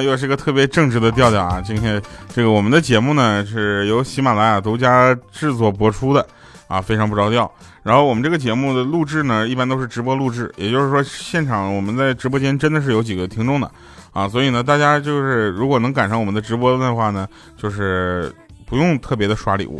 [0.00, 1.60] 啊，又是个特别正直的调调啊。
[1.62, 2.00] 今天
[2.34, 6.26] 这个我们的节目呢是由喜马拉雅独家制作播出的
[6.68, 7.50] 啊，非常不着调。
[7.82, 13.70] 然后我们这个节目的录制呢，一般都是直播录制，也就是说现场我们在直播间真的是有几个听众的
[14.12, 18.34] 啊，所以呢，大家就是如果能赶上我们的直播的话呢，就是
[18.66, 19.78] 不用特别的刷礼物，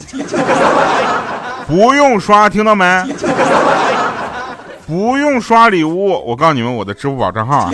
[1.67, 2.85] 不用刷，听到没？
[4.87, 7.73] 不用刷礼物，我告诉你们我的支付宝账号啊。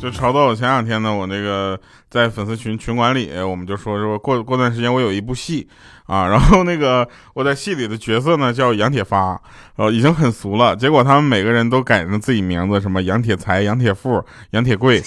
[0.00, 1.78] 就吵到我前两天呢，我那个
[2.08, 5.68] 在粉丝群群管里，我们就说说过过段时间我有一部戏
[6.06, 9.38] 啊，然后那个我在戏里的角色呢叫杨铁发，
[9.76, 15.02] 呃已经很俗了，结果他们每个人都改成自己名字，什么杨铁财、杨铁富、杨铁贵。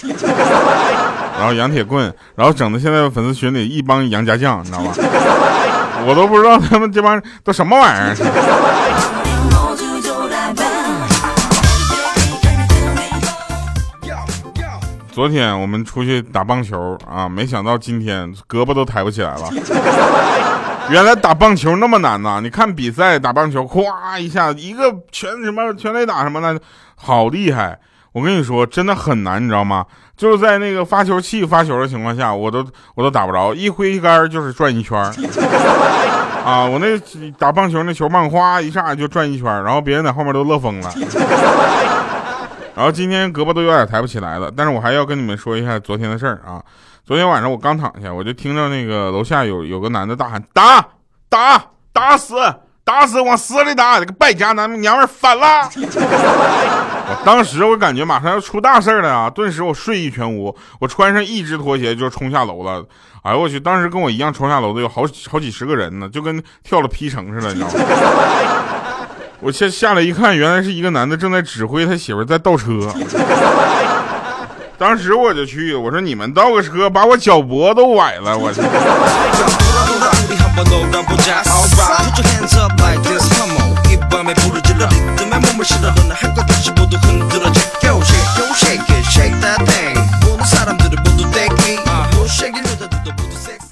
[1.36, 4.92] 然后杨铁棍，然后整的现在粉丝群里一帮杨家将，你知道吗？
[6.06, 8.14] 我都不知道他们这帮都什么玩意儿。
[15.24, 19.48] 昨天我们出去打棒球啊，没想到今天胳膊都抬不起来了。
[20.92, 22.40] 原来打棒球那么难呐！
[22.42, 26.60] 你看比赛打棒球，咵一下一个全什么全垒打什么的，
[26.94, 27.78] 好厉害。
[28.12, 29.86] 我跟你说，真的很难，你知道吗？
[30.14, 32.62] 就是在那个发球器发球的情况下，我都
[32.94, 34.98] 我都打不着，一挥杆就是转一圈
[36.44, 36.66] 啊！
[36.66, 37.00] 我那
[37.38, 40.92] 打棒球那球棒哗一下就转一圈，然后别人在后面都乐疯了。
[42.74, 46.62] 然后今天胳膊都有点抬不起来了，但是我还要跟你们说一下昨天的事儿啊！
[47.04, 50.84] 昨天晚上我刚躺下，我就听到那个楼下有有个男的大喊：“打
[51.28, 52.34] 打打死！”
[52.84, 53.98] 打死往死里打！
[53.98, 55.66] 这个败家男娘们反了！
[55.72, 59.30] 我当时我感觉马上要出大事了啊！
[59.30, 62.84] 顿时我睡意全无，我穿上一只拖鞋就冲下楼了。
[63.22, 63.58] 哎呦我去！
[63.58, 67.72] 当时跟我一样冲下楼的有好好几十个人呢，就跟跳了皮城似的，你知道吗？
[69.44, 72.90] 我下下来一看，原来是一个男的正在指挥他媳妇在倒车。
[74.78, 78.62] 当时我就去，我说你们倒个车，把我脚脖都崴了，我去。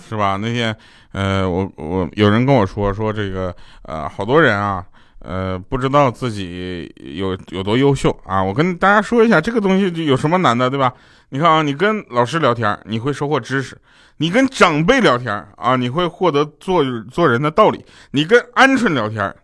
[0.06, 0.36] 是吧？
[0.38, 0.76] 那天，
[1.12, 3.54] 呃，我我有人跟我说说这个，
[3.84, 4.84] 呃，好多人啊，
[5.24, 8.42] 呃，不知道自己有有多优秀啊。
[8.42, 10.92] 我跟大家说一下，这个东西有什么难的，对吧？
[11.30, 13.76] 你看啊，你跟老师聊天，你会收获知识；
[14.18, 17.78] 你跟长辈聊天啊，你会获得做做人的道理；
[18.10, 19.34] 你跟鹌鹑聊天，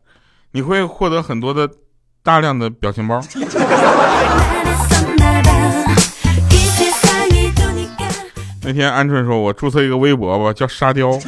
[0.52, 1.70] 你会获得很多的
[2.22, 3.20] 大量的表情包。
[8.64, 11.18] 那天鹌鹑说：“我注册一个微博吧，叫沙雕。”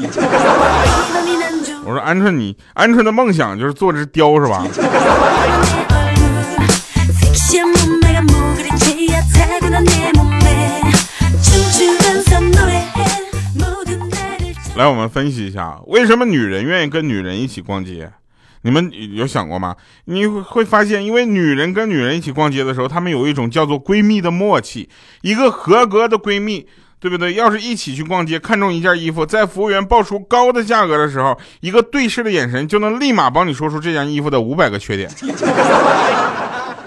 [1.90, 4.64] 我说：“鹌鹑，你鹌鹑的梦想就是做只雕是吧？”
[14.76, 18.12] 来，我们分析一下，为什么女人愿意跟女人一起逛街？
[18.62, 19.74] 你们有想过吗？
[20.04, 24.88] 你会发现，因为女人跟女人一起逛街的时候，她们有一种叫做闺蜜的默契。
[25.22, 26.68] 一个合格的闺蜜，
[27.00, 27.34] 对不对？
[27.34, 35.10] 要是一起去逛街，看中一件衣服，在服务员报出高的价格的时候，一个对视的眼神就能立马帮你说出这件衣服的五百个缺点，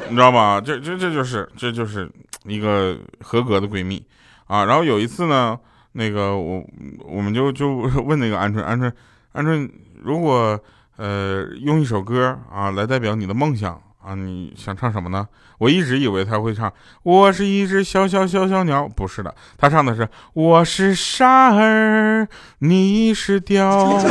[0.07, 0.61] 你知道吧？
[0.61, 2.09] 这这这就是这就是
[2.45, 4.01] 一个合格的闺蜜
[4.45, 4.63] 啊。
[4.63, 5.59] 然后有一次呢。
[5.95, 6.65] 那个我
[7.05, 7.71] 我们就就
[8.03, 8.91] 问那个鹌鹑鹌鹑
[9.35, 9.69] 鹌鹑，
[10.01, 10.59] 如果
[10.97, 15.25] 呃用一首歌啊来代表你的梦想啊，你想唱什么呢？
[15.59, 16.71] 我一直以为他会唱
[17.03, 22.27] 我是一只小小小小鸟，不是的，他唱的是我是沙儿，
[22.59, 23.97] 你是雕。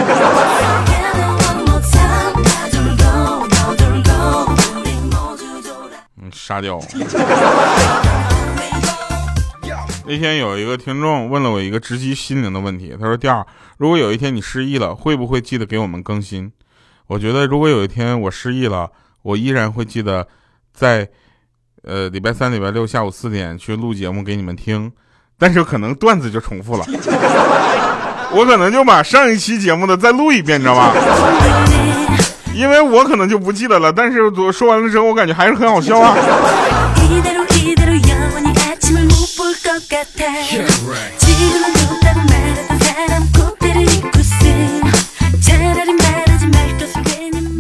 [6.23, 6.81] 嗯，沙雕。
[10.07, 13.47] 那天有一个听众问了我一个直击心灵的问题，他说：“第二，
[13.77, 16.51] 如果有一天你失忆了，会不会记得给我们更新？”
[17.09, 18.91] 我觉得，如果有一天我失忆了，
[19.23, 20.27] 我依然会记得
[20.75, 21.09] 在
[21.85, 24.93] 呃礼拜三、礼拜六下午四点去录节目给你们听，
[25.39, 26.85] 但是可能段子就重复了，
[28.33, 30.93] 我可能就把上一期节目的再录一遍，你知道吧？
[32.55, 36.15] 因为我可能就不记得了，但是我说完了之后，我感觉还是很好笑啊。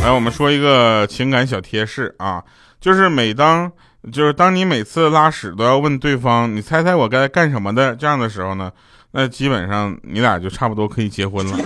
[0.02, 2.42] 来，我们说一个情感小贴士啊，
[2.80, 3.70] 就是每当
[4.12, 8.72] 就是当你每次拉屎都要问对方，你猜猜我该干什么的这样的时候呢，
[9.12, 11.56] 那基本上你俩就差不多可以结婚了。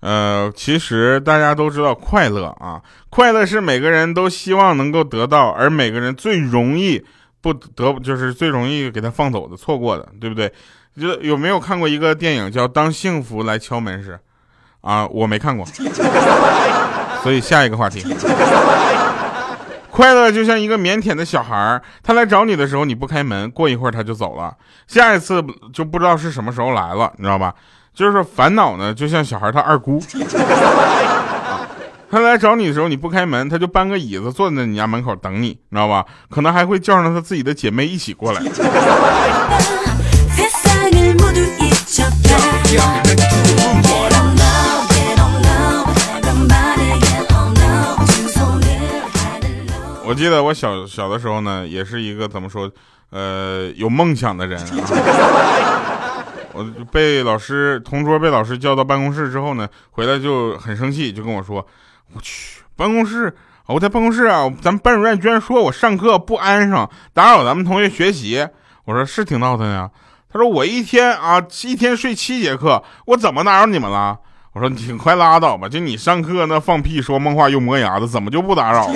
[0.00, 7.04] 呃，其实大家都知道快乐啊，快乐是每个人都希望能够得到，而每个人最容易
[7.42, 10.50] 不得，就是最容易给他放走的、错过的，对不对？
[11.00, 14.12] 就有没有看过一个电影叫《当幸福来敲门时》？
[14.80, 15.66] 啊，我没看过，
[17.22, 18.04] 所以下一个话题。
[19.90, 24.52] 快乐就像一个腼腆的小孩他来找你的时候你不开门，过一会儿他就走了，
[24.88, 25.40] 下一次
[25.72, 27.54] 就不知道是什么时候来了，你知道吧？
[27.94, 30.02] 就是烦恼呢，就像小孩他二姑，
[32.10, 36.04] 他来找你的时候你不开门，他就搬个椅子坐在你家门口等你你，知道吧？
[36.28, 38.42] 可能还会叫上他自己的姐妹一起过来。
[50.06, 52.70] 我记得我小小的时候呢，也是一个怎么说，
[53.10, 54.66] 呃，有梦想的人啊。
[56.52, 61.66] 我被老师同桌被老师叫到办公室之后呢，回来就很生气，就跟我说
[62.14, 63.34] ：“我去办公室，
[63.66, 68.46] 我在办公室啊，咱们班主任居然说我上课不安生，打扰咱们同学学习。”
[68.86, 69.90] 我说：“是挺闹腾呀。”
[70.34, 74.18] 他说：“我一天啊，一天睡七节课，我怎么打扰你们了？”
[74.52, 78.94] 我说：“你快拉倒吧，就你上课那放屁说梦话又磨牙的，怎么就不打扰了？”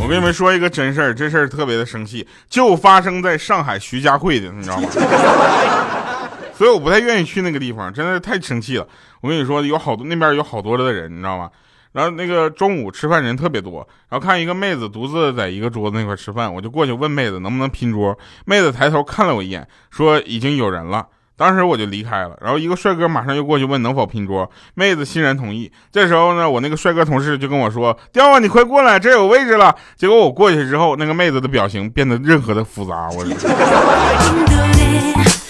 [0.00, 4.88] 我跟你们说一个真事儿，这事儿特别的生气，就发生在上海徐家汇的，你知道吗？
[6.56, 8.86] 所以我不太愿意去那个地方，真的是太生气了。
[9.20, 11.50] 我跟你说，有好多那边有好多的人，你知道吗？
[11.92, 18.18] 然后那个中午吃饭人特别多，然后看一个妹子独自在一个桌子那块吃饭，我就过去问妹子能不能拼桌。
[18.46, 21.06] 妹子抬头看了我一眼，说已经有人了。
[21.36, 22.36] 当时我就离开了。
[22.40, 25.70] 然后一个帅哥马上又过去问能否拼桌，妹子欣然同意。
[25.92, 33.24] 这时候呢，我那个帅哥同事就跟我说：“刁啊，你快过来，这有位置了。”结果我过去之后，那个妹子的表情变得任何的复杂，我。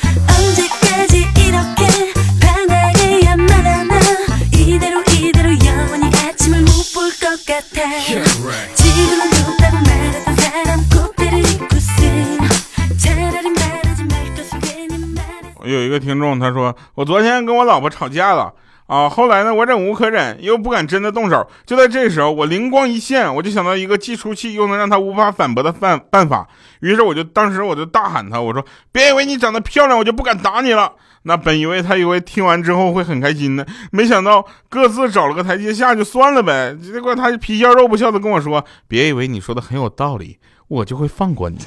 [15.60, 18.52] 我有一个听众，他说我昨天跟我老婆吵架了
[18.86, 21.48] 啊，后来呢，我忍无可忍，又不敢真的动手。
[21.64, 26.48] 就在这时候，我灵光一现，我就想到一个既出气又能让他无法反驳的办办法。
[26.80, 30.92] 于是我就当时我就大喊他，我说别以为你长得漂亮，我就不敢打你了。
[31.24, 36.76] 那本以为他以为听完之后会很开心呢，没想到各自找了个台阶下就算了呗。
[36.82, 40.38] 结果他皮笑肉不笑的跟我说，别以为你说的很有道理，
[40.68, 41.58] 我就会放过你。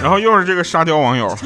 [0.00, 1.36] 然后又是这个沙雕网友，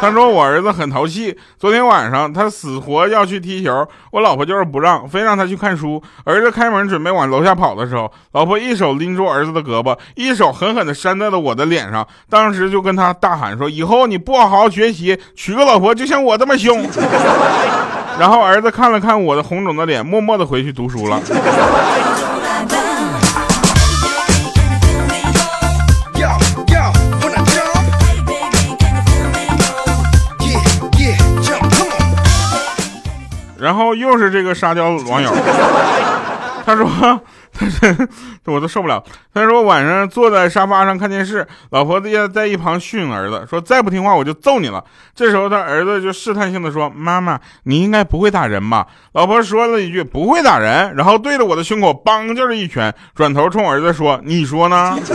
[0.00, 6.02] 他说我儿子很淘气，昨天晚上他死活要去踢球，我老婆就是不让，非让他去看书。
[6.24, 16.82] 儿子开门准备往楼下跑的时候，老婆一手拎住儿子的胳膊，一手狠狠地扇在了我的脸上，当时就跟他大喊说：“以后你不好好学习，娶个老婆就像我这么凶。
[18.18, 21.20] ”然后儿子看了看我的红肿的脸，默默地回去读书了。
[33.70, 35.30] 然后又是这个沙雕网友，
[36.66, 36.84] 他说
[37.54, 39.00] ：“他 说我都受不了。”
[39.32, 44.82] 他说晚上坐在沙发上看电视，老婆在在一旁训儿子，说：“再不听话我就揍你了。”
[45.14, 54.98] 这时候他儿子就试探性的说：“妈妈，你应该不会打人吧？”老婆说了一句：“不会打人。”然后对着我的胸口梆就是一拳，转头冲儿子说：“你说呢？”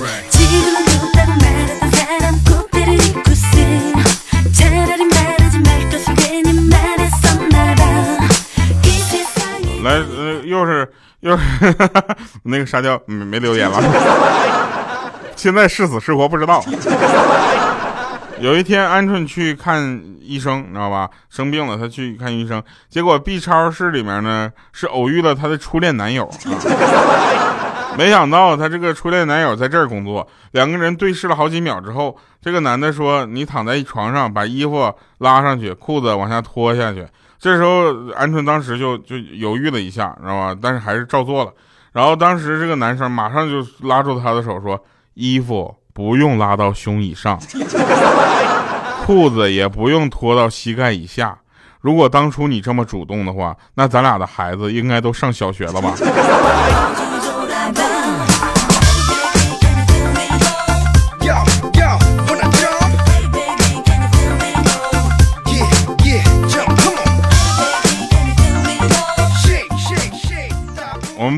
[0.00, 0.39] 来，
[11.20, 11.42] 又是
[12.44, 13.80] 那个沙雕没没留言了。
[15.36, 16.62] 现在是死是活不知道。
[18.38, 21.10] 有一天，鹌鹑去看医生，你知道吧？
[21.28, 26.30] 生病了，他去看医生，结果 B 超室里面呢是偶遇了他的初恋男友。
[27.98, 37.06] 没想到他这个初恋男友在这儿工作，两个人对视了好几秒之后，这个男的说：“你躺在床上，把衣服拉上去，裤子往下脱下去。”
[37.40, 40.54] 这时候，鹌鹑当时就就犹豫了一下，知道吧？
[40.60, 41.52] 但是还是照做了。
[41.92, 44.78] 然后当时这个男生马上就拉住他的手说
[45.14, 47.40] ：“衣服不用拉到胸以上，
[49.04, 51.36] 裤子也不用脱到膝盖以下。
[51.80, 55.92] 如果当初你这么主动的话，那咱俩的孩子应该都上小学了吧？”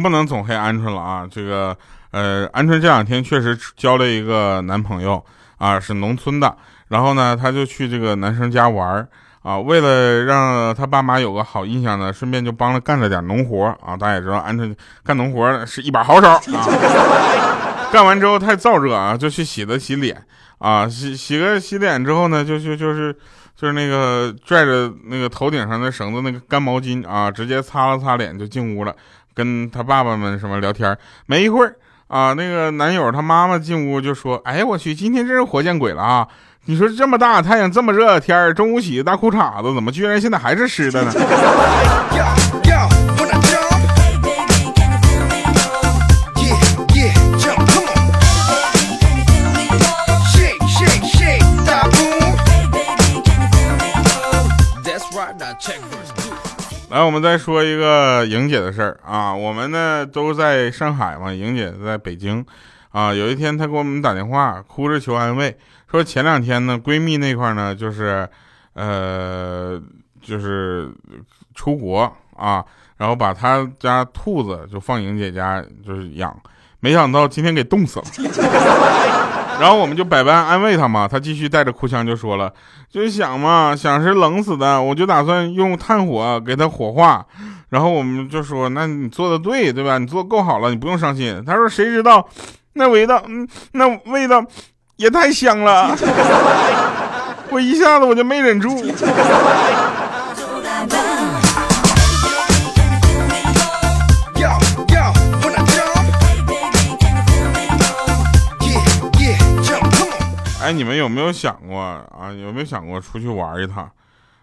[0.02, 1.26] 不能总黑鹌鹑了啊！
[1.30, 1.76] 这个
[2.10, 5.24] 呃，鹌鹑这两天确实交了一个男朋友
[5.58, 6.56] 啊，是农村的。
[6.88, 9.08] 然后呢，他就去这个男生家玩
[9.42, 13.96] 啊，为了让他爸妈有个好印象呢，顺便就帮着干了点农活啊。
[13.96, 16.40] 大家也知道，鹌鹑干农活是一把好手啊。
[17.92, 20.22] 干完之后太燥热啊，就去洗了洗脸
[20.58, 23.14] 啊，洗洗个洗脸之后呢，就就就是
[23.54, 28.94] 就是那个拽着那个头顶上的绳子那个干毛巾啊，直接擦了擦脸就进屋了，
[29.34, 30.96] 跟他爸爸们什么聊天。
[31.26, 31.74] 没一会儿
[32.08, 36.28] 啊，那个男友他妈妈进屋就说：“哎我去，今天真是活见鬼了啊！”
[36.66, 41.12] 你说这么大太阳，这么热的天，中午洗的大裤衩子，怎么居然现在还是湿的呢？
[56.92, 62.44] 来，我们再说一个莹姐的事儿啊，我们呢都在上海嘛，莹姐在北京。
[62.90, 65.56] 啊，有一天她给我们打电话，哭着求安慰，
[65.90, 68.28] 说前两天呢，闺蜜那块呢，就是，
[68.74, 69.80] 呃，
[70.20, 70.92] 就是
[71.54, 72.62] 出国啊，
[72.98, 76.38] 然后把她家兔子就放莹姐家就是养，
[76.80, 78.04] 没想到今天给冻死了。
[79.60, 82.52] 然后我们就百般安慰他嘛，他继续带着哭腔就说了，
[82.90, 87.24] 就想嘛，想是冷死的，我就打算用炭火给他火化。
[87.70, 89.96] 然后我们就说，那你做的对，对吧？
[89.98, 91.42] 你做够好了，你不用伤心。
[91.46, 92.28] 他说，谁知道。
[92.74, 94.42] 那味道，嗯，那味道
[94.96, 95.94] 也太香了，
[97.50, 98.68] 我一下子我就没忍住。
[110.62, 112.30] 哎，你们有没有想过啊？
[112.30, 113.90] 有没有想过出去玩一趟？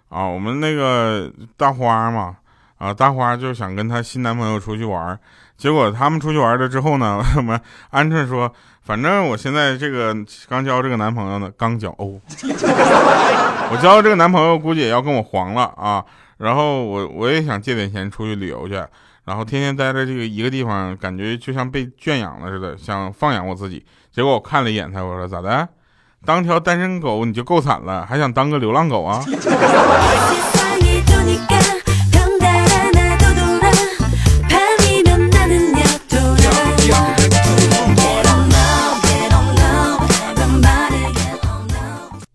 [0.10, 2.36] 啊，我们那个大花嘛，
[2.78, 5.18] 啊，大花就想跟她新男朋友出去玩。
[5.58, 7.60] 结果他们出去玩了之后呢， 我们
[7.92, 8.52] 鹌鹑说
[8.84, 10.16] ：“反正我现在这个
[10.48, 12.20] 刚交这个男朋友呢，刚交哦，
[13.72, 16.04] 我交这个男朋友估计也要跟我黄了啊。
[16.38, 18.76] 然后我我也想借点钱出去旅游去，
[19.26, 23.86] 然后天天待在这个一个地方，感觉就像被圈养了似的，想放养我自己。
[24.12, 25.68] 结果我看了一眼他，我说咋的？
[26.26, 29.24] 当条单身狗你就够惨了，还想当个流浪狗啊？”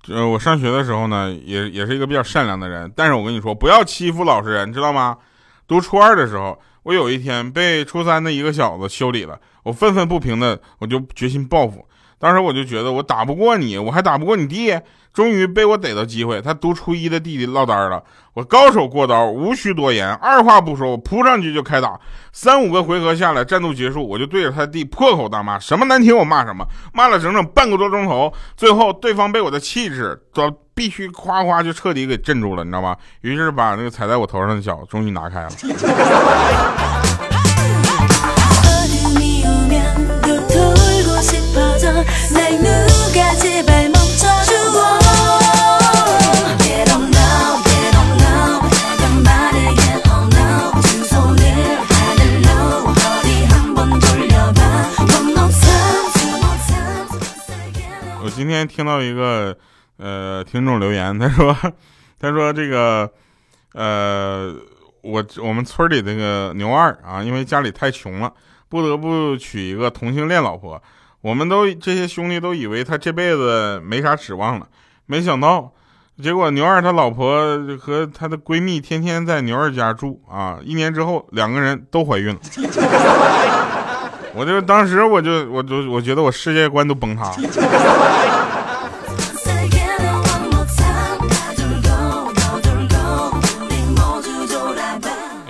[0.08, 5.16] 呃，我上学的时候呢，也也是一个比较善良的人，但是我跟你说，不要欺负老实人，知道吗？
[5.66, 11.84] 读初二的时候，我有一天被初三的一个小子修理了，我愤愤不平的，我就决心报复。
[12.24, 14.74] 当时我就觉得我打不过你，我还打不过你弟。
[15.12, 18.02] 终于被我逮到机会，他读初一的弟弟落单了。
[18.32, 22.00] 我高手过刀，无需多言，二话不说，我扑上去就开打。
[22.32, 28.32] 三五个回合下来，战斗结束，我就对着他弟破口大骂，什么难听我骂什么，骂了整整半个多钟头。
[28.56, 32.96] 最后对方被我的气质，都必须夸夸就彻底给镇住了，你知道吗？
[33.20, 35.50] 于是把那个踩在我头上的脚终于拿开了。
[58.84, 59.56] 听到一个
[59.96, 61.56] 呃听众留言，他说
[62.20, 63.10] 他说这个
[63.72, 64.54] 呃
[65.00, 68.30] 我我们村里那个牛二啊，因为家里太穷了，
[68.68, 70.82] 不得不娶一个同性恋老婆。
[71.22, 74.66] 我们都这些兄弟都以为他这辈子没啥指望了，
[75.06, 75.72] 没想到
[76.22, 82.40] 结果牛二他老婆和他的闺蜜天天在牛二家住啊，一年之后两个人都怀孕了。
[84.36, 88.43] 我就当时我就我就我觉得我世界观都崩塌了。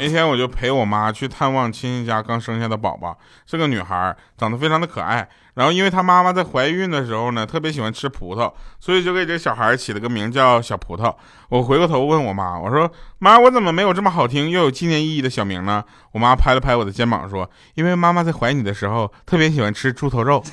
[0.04, 5.26] 那天我就陪我妈去探望亲戚家刚生下的宝宝，是个女孩，长得非常的可爱。
[5.54, 11.14] 然后因为她妈妈在怀孕的时候呢，特别喜欢吃葡萄，所以就给这小孩起了个名叫小葡萄。
[11.48, 15.82] 我回过头问我妈，我说妈，我怎么没有这么好听又有纪念意义的小名呢？
[16.12, 20.44] 我妈拍了拍我的肩膀说，因为妈妈在怀你的时候特别喜欢吃猪头肉，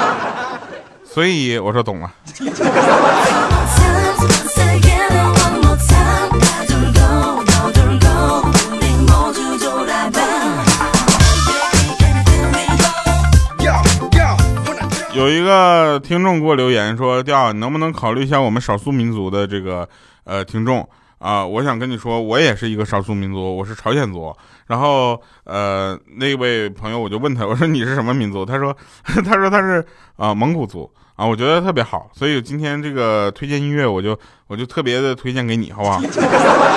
[1.02, 2.12] 所以我说懂了。
[15.22, 19.88] 有一个听众给我留言说：“调，你能不能考虑一下我们少数民族的这个
[20.24, 20.88] 呃听众
[21.18, 21.46] 啊？
[21.46, 24.34] 我想跟你说，我也是一个少数民族，我是朝鲜族。
[24.66, 28.44] 然后呃那位朋友我就问他，我说你是什么民族？
[28.44, 28.76] 他说
[29.24, 29.84] 他说他是
[30.16, 36.00] 啊蒙古族啊，我觉得特别好，所以今天这个推荐音乐我就我就特别的推荐给你，好不好？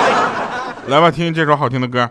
[0.86, 2.08] 来吧，听这首好听的歌。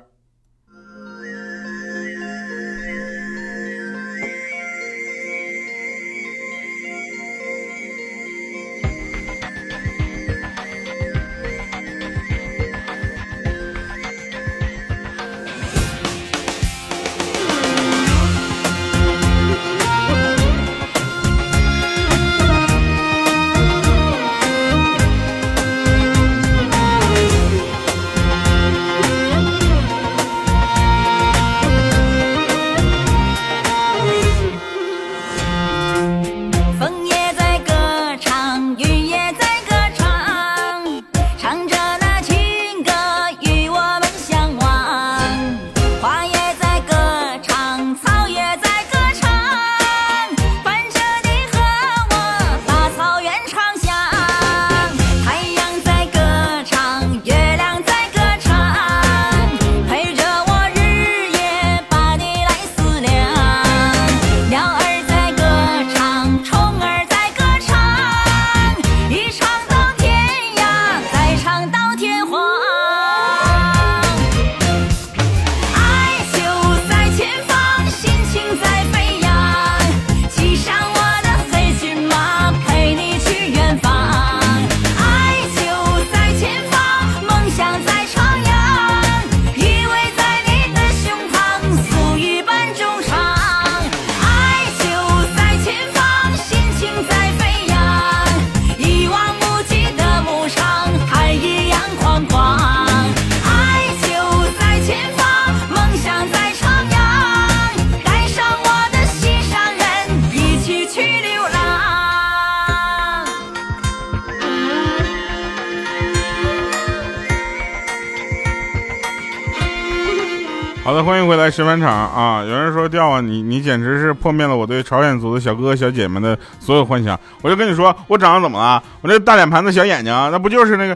[120.86, 122.44] 好的，欢迎回来石饭场啊！
[122.44, 127.20] 有人说掉啊，你你简直是破灭了我对朝鲜族的小哥哥小姐们的所有幻想。
[127.42, 128.84] 我就跟你说，我长得怎么了？
[129.02, 130.96] 我这大脸盘子小眼睛，那不就是那个？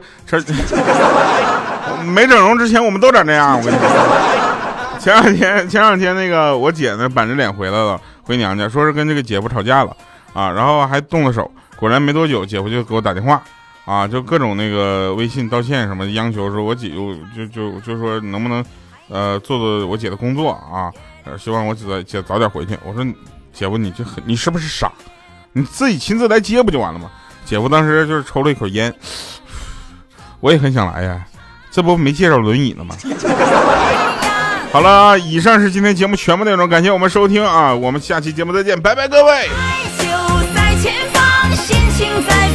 [2.06, 3.58] 没整容之前我们都长这样。
[3.58, 9.90] 我跟你说，前两天前两天那个我姐呢板着脸回来了，回娘家说是跟这个姐夫吵架了
[10.34, 11.50] 啊，然后还动了手。
[11.78, 13.42] 果然没多久，姐夫就给我打电话
[13.86, 16.90] 啊，就各种那个微信道歉什么，央求说我姐
[17.36, 18.64] 就就就说能不能。
[19.10, 20.92] 呃，做做我姐的工作啊，
[21.38, 22.78] 希望我姐姐早点回去。
[22.86, 23.06] 我说，
[23.52, 24.92] 姐夫，你这你是不是傻？
[25.54, 27.10] 你自己亲自来接不就完了吗？
[27.46, 28.94] 姐夫当时就是抽了一口烟，
[30.40, 31.26] 我也很想来呀，
[31.72, 32.96] 这不没介绍轮椅呢吗？
[34.72, 39.50] 好了，以上是今天节目全部内容，感谢我们收听啊，我们下期节目再见，拜拜各位。
[40.84, 42.49] 远方。